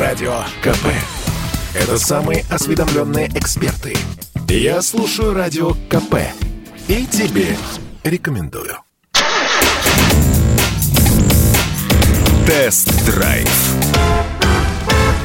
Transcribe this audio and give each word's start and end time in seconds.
Радио 0.00 0.32
КП. 0.62 0.86
Это 1.74 1.98
самые 1.98 2.46
осведомленные 2.48 3.28
эксперты. 3.34 3.94
Я 4.48 4.80
слушаю 4.80 5.34
Радио 5.34 5.74
КП. 5.90 6.14
И 6.88 7.04
тебе 7.04 7.54
рекомендую. 8.02 8.78
Тест-драйв. 12.46 13.46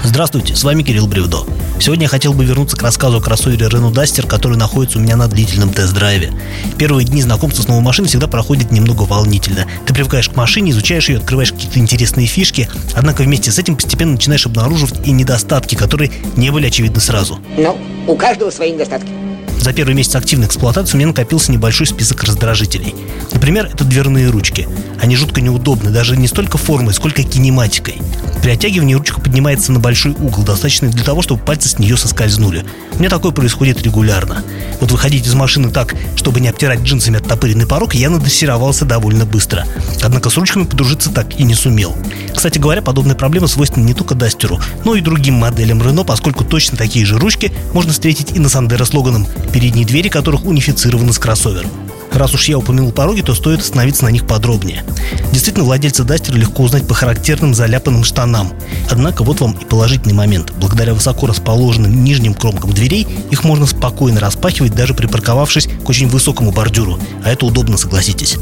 Здравствуйте, 0.04 0.58
с 0.58 0.64
вами 0.66 0.84
Кирилл 0.84 1.08
Бревдо. 1.08 1.46
Сегодня 1.80 2.04
я 2.04 2.10
хотел 2.10 2.34
бы 2.34 2.46
вернуться 2.46 2.78
к 2.78 2.82
рассказу 2.82 3.18
о 3.18 3.22
кроссовере 3.22 3.68
Renault 3.68 3.94
Duster, 3.94 4.26
который 4.26 4.58
находится 4.58 4.98
у 4.98 5.02
меня 5.02 5.16
на 5.18 5.28
длительном 5.28 5.74
тест-драйве. 5.74 6.32
Первые 6.78 7.06
дни 7.06 7.22
знакомства 7.22 7.64
с 7.64 7.68
новой 7.68 7.82
машиной 7.82 8.08
всегда 8.08 8.28
проходят 8.28 8.72
немного 8.72 9.04
волнительно. 9.04 9.66
Ты 9.86 9.94
привыкаешь 9.94 10.30
к 10.30 10.36
машине, 10.36 10.72
изучаешь 10.72 11.10
ее, 11.10 11.18
открываешь 11.18 11.52
какие-то 11.52 11.80
интересные 11.80 12.28
фишки, 12.28 12.70
однако 12.96 13.24
вместе 13.24 13.52
с 13.52 13.60
этим 13.60 13.76
постепенно 13.76 14.14
начинаешь 14.14 14.46
обнаруживать 14.46 15.06
и 15.06 15.12
недостатки, 15.12 15.76
которые 15.76 16.12
не 16.38 16.50
были 16.50 16.68
очевидны 16.68 17.02
сразу. 17.02 17.40
Ну, 17.58 17.78
у 18.08 18.16
каждого 18.16 18.50
свои 18.52 18.72
недостатки. 18.72 19.25
За 19.66 19.74
первый 19.74 19.96
месяц 19.96 20.16
активной 20.16 20.46
эксплуатации 20.46 20.94
у 20.94 20.98
меня 20.98 21.08
накопился 21.08 21.52
небольшой 21.52 21.88
список 21.88 22.24
раздражителей. 22.24 22.94
Например, 23.34 23.66
это 23.66 23.84
дверные 23.84 24.30
ручки. 24.30 24.68
Они 25.02 25.16
жутко 25.16 25.42
неудобны, 25.42 25.90
даже 25.90 26.16
не 26.16 26.28
столько 26.28 26.60
формой, 26.60 26.94
сколько 26.94 27.24
кинематикой. 27.24 28.00
При 28.44 28.52
оттягивании 28.52 28.94
ручка 28.94 29.20
поднимается 29.20 29.72
на 29.72 29.80
большой 29.80 30.12
угол, 30.12 30.44
достаточный 30.44 30.90
для 30.90 31.04
того, 31.04 31.24
чтобы 31.24 31.42
пальцы 31.42 31.68
с 31.68 31.80
нее 31.80 31.98
соскользнули. 31.98 32.64
У 32.94 33.00
меня 33.00 33.10
такое 33.10 33.32
происходит 33.32 33.82
регулярно. 33.82 34.44
Вот 34.86 34.92
выходить 34.92 35.26
из 35.26 35.34
машины 35.34 35.72
так, 35.72 35.96
чтобы 36.16 36.40
не 36.40 36.48
обтирать 36.48 36.82
джинсами 36.82 37.18
оттопыренный 37.18 37.66
порог, 37.66 37.96
я 37.96 38.08
надрессировался 38.12 38.86
довольно 38.86 39.26
быстро. 39.26 39.66
Однако 40.04 40.30
с 40.30 40.38
ручками 40.38 40.66
подружиться 40.66 41.10
так 41.10 41.40
и 41.40 41.44
не 41.44 41.56
сумел. 41.56 41.98
Кстати 42.36 42.60
говоря, 42.60 42.84
подобная 42.84 43.16
проблема 43.16 43.48
свойственна 43.48 43.84
не 43.84 43.96
только 43.96 44.14
Дастеру, 44.14 44.60
но 44.84 44.94
и 44.94 45.02
другим 45.02 45.34
моделям 45.34 45.82
Renault, 45.82 46.06
поскольку 46.06 46.44
точно 46.44 46.78
такие 46.78 47.04
же 47.04 47.18
ручки 47.18 47.52
можно 47.74 47.94
встретить 47.94 48.34
и 48.36 48.40
на 48.40 48.48
Сандеро 48.48 48.86
с 48.86 48.94
Логаном, 48.94 49.26
передние 49.52 49.88
двери 49.88 50.10
которых 50.10 50.46
унифицированы 50.46 51.14
с 51.14 51.18
кроссовером. 51.18 51.72
Раз 52.16 52.34
уж 52.34 52.48
я 52.48 52.58
упомянул 52.58 52.94
пороги, 52.94 53.22
то 53.22 53.36
стоит 53.36 53.60
остановиться 53.60 54.06
на 54.06 54.10
них 54.10 54.26
подробнее. 54.26 54.86
Действительно, 55.34 55.66
владельца 55.66 56.06
Дастера 56.06 56.38
легко 56.38 56.64
узнать 56.64 56.88
по 56.88 56.94
характерным 56.94 57.54
заляпанным 57.54 58.06
штанам. 58.06 58.54
Однако 58.90 59.26
вот 59.26 59.42
вам 59.42 59.52
и 59.52 59.66
положительный 59.66 60.14
момент. 60.14 60.54
Благодаря 60.58 60.94
высоко 60.94 61.28
расположенным 61.28 62.06
нижним 62.06 62.34
кромкам 62.34 62.72
дверей 62.72 63.06
их 63.32 63.44
можно 63.44 63.66
спокойно 63.66 64.22
распахивать, 64.22 64.74
даже 64.74 64.94
припарковавшись 64.94 65.68
к 65.84 65.90
очень 65.90 66.08
высокому 66.08 66.52
бордюру. 66.52 66.98
А 67.26 67.32
это 67.32 67.46
удобно, 67.46 67.78
согласитесь. 67.78 68.38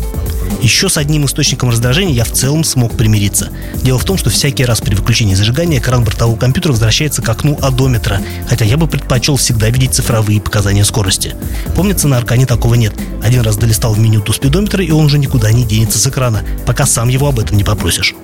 Еще 0.61 0.89
с 0.89 0.97
одним 0.97 1.25
источником 1.25 1.69
раздражения 1.69 2.13
я 2.13 2.23
в 2.23 2.31
целом 2.31 2.63
смог 2.63 2.95
примириться. 2.95 3.49
Дело 3.83 3.99
в 3.99 4.05
том, 4.05 4.17
что 4.17 4.29
всякий 4.29 4.65
раз 4.65 4.81
при 4.81 4.95
выключении 4.95 5.35
зажигания 5.35 5.79
экран 5.79 6.03
бортового 6.03 6.37
компьютера 6.37 6.71
возвращается 6.71 7.21
к 7.21 7.29
окну 7.29 7.57
одометра, 7.61 8.21
хотя 8.47 8.65
я 8.65 8.77
бы 8.77 8.87
предпочел 8.87 9.35
всегда 9.35 9.69
видеть 9.69 9.93
цифровые 9.93 10.41
показания 10.41 10.85
скорости. 10.85 11.35
Помнится, 11.75 12.07
на 12.07 12.17
Аркане 12.17 12.45
такого 12.45 12.75
нет. 12.75 12.93
Один 13.23 13.41
раз 13.41 13.57
долистал 13.57 13.93
в 13.93 13.99
меню 13.99 14.21
до 14.21 14.33
спидометра, 14.33 14.83
и 14.83 14.91
он 14.91 15.05
уже 15.05 15.17
никуда 15.17 15.51
не 15.51 15.65
денется 15.65 15.99
с 15.99 16.07
экрана, 16.07 16.43
пока 16.65 16.85
сам 16.85 17.09
его 17.09 17.27
об 17.27 17.39
этом 17.39 17.57
не 17.57 17.63
попросишь. 17.63 18.15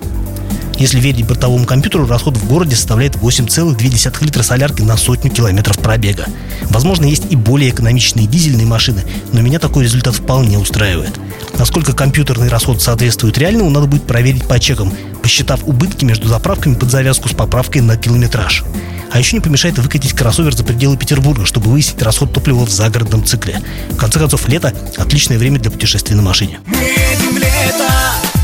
Если 0.79 0.97
верить 1.01 1.27
бортовому 1.27 1.65
компьютеру, 1.65 2.07
расход 2.07 2.37
в 2.37 2.47
городе 2.47 2.75
составляет 2.75 3.15
8,2 3.15 4.23
литра 4.23 4.43
солярки 4.43 4.81
на 4.81 4.95
сотню 4.95 5.29
километров 5.29 5.77
пробега. 5.77 6.25
Возможно, 6.69 7.05
есть 7.05 7.23
и 7.29 7.35
более 7.35 7.71
экономичные 7.71 8.27
дизельные 8.27 8.65
машины, 8.65 9.03
но 9.33 9.41
меня 9.41 9.59
такой 9.59 9.83
результат 9.83 10.15
вполне 10.15 10.57
устраивает. 10.57 11.19
Насколько 11.57 11.93
компьютерный 11.93 12.47
расход 12.47 12.81
соответствует 12.81 13.37
реальному, 13.37 13.69
надо 13.69 13.87
будет 13.87 14.07
проверить 14.07 14.47
по 14.47 14.57
чекам, 14.57 14.93
посчитав 15.21 15.67
убытки 15.67 16.05
между 16.05 16.29
заправками 16.29 16.75
под 16.75 16.89
завязку 16.89 17.27
с 17.27 17.33
поправкой 17.33 17.81
на 17.81 17.97
километраж. 17.97 18.63
А 19.11 19.19
еще 19.19 19.35
не 19.35 19.41
помешает 19.41 19.77
выкатить 19.77 20.13
кроссовер 20.13 20.55
за 20.55 20.63
пределы 20.63 20.95
Петербурга, 20.95 21.45
чтобы 21.45 21.71
выяснить 21.71 22.01
расход 22.03 22.31
топлива 22.31 22.65
в 22.65 22.69
загородном 22.69 23.25
цикле. 23.25 23.59
В 23.89 23.97
конце 23.97 24.19
концов, 24.19 24.47
лето– 24.47 24.73
отличное 24.97 25.37
время 25.37 25.59
для 25.59 25.71
путешествий 25.71 26.15
на 26.15 26.21
машине. 26.21 26.59
Мы 26.67 27.39
лето, 27.39 27.89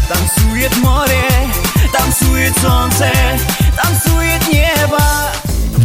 танцует 0.09 0.75
море, 0.77 1.04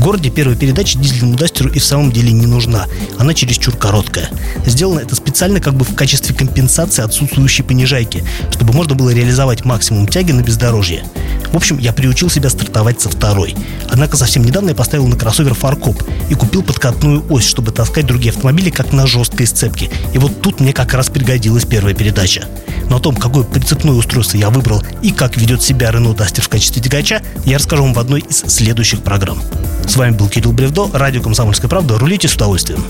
В 0.01 0.03
городе 0.03 0.31
первая 0.31 0.57
передача 0.57 0.99
дизельному 0.99 1.37
Дастеру 1.37 1.69
и 1.69 1.79
в 1.79 1.85
самом 1.85 2.11
деле 2.11 2.33
не 2.33 2.47
нужна. 2.47 2.87
Она 3.19 3.35
чересчур 3.35 3.77
короткая. 3.77 4.31
Сделано 4.65 5.01
это 5.01 5.15
специально 5.15 5.61
как 5.61 5.75
бы 5.75 5.85
в 5.85 5.95
качестве 5.95 6.35
компенсации 6.35 7.05
отсутствующей 7.05 7.63
понижайки, 7.63 8.25
чтобы 8.51 8.73
можно 8.73 8.95
было 8.95 9.11
реализовать 9.11 9.67
максимум 9.67 10.09
тяги 10.09 10.33
на 10.33 10.41
бездорожье. 10.41 11.05
В 11.53 11.57
общем, 11.57 11.77
я 11.77 11.93
приучил 11.93 12.31
себя 12.31 12.49
стартовать 12.49 12.99
со 13.03 13.11
второй. 13.11 13.55
Однако 13.91 14.17
совсем 14.17 14.43
недавно 14.43 14.71
я 14.71 14.75
поставил 14.75 15.07
на 15.07 15.17
кроссовер 15.17 15.53
фаркоп 15.53 16.03
и 16.31 16.35
купил 16.35 16.63
подкатную 16.63 17.23
ось, 17.29 17.45
чтобы 17.45 17.71
таскать 17.71 18.07
другие 18.07 18.31
автомобили 18.31 18.71
как 18.71 18.95
на 18.95 19.07
жесткой 19.07 19.47
сцепке. 19.47 19.91
И 20.15 20.19
вот 20.19 20.41
тут 20.41 20.61
мне 20.61 20.73
как 20.73 20.95
раз 20.95 21.11
пригодилась 21.11 21.67
первая 21.67 21.93
передача. 21.93 22.47
Но 22.89 22.97
о 22.97 23.01
том, 23.01 23.17
какое 23.17 23.45
прицепное 23.45 23.93
устройство 23.93 24.39
я 24.39 24.49
выбрал 24.49 24.83
и 25.03 25.11
как 25.11 25.37
ведет 25.37 25.63
себя 25.63 25.91
Renault 25.91 26.17
Duster 26.17 26.41
в 26.41 26.49
качестве 26.49 26.81
тягача, 26.81 27.21
я 27.45 27.59
расскажу 27.59 27.83
вам 27.83 27.93
в 27.93 27.99
одной 27.99 28.21
из 28.21 28.39
следующих 28.39 29.03
программ. 29.03 29.43
С 29.91 29.97
вами 29.97 30.13
был 30.13 30.29
Кирилл 30.29 30.53
Бревдо, 30.53 30.89
радио 30.93 31.21
«Комсомольская 31.21 31.69
правда». 31.69 31.99
Рулите 31.99 32.29
с 32.29 32.37
удовольствием. 32.37 32.85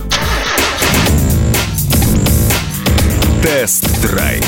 Тест-драйв 3.42 4.44